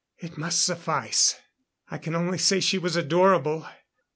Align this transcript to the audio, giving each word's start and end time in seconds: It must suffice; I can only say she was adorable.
It 0.17 0.35
must 0.35 0.63
suffice; 0.63 1.35
I 1.89 1.99
can 1.99 2.15
only 2.15 2.39
say 2.39 2.59
she 2.59 2.79
was 2.79 2.95
adorable. 2.95 3.67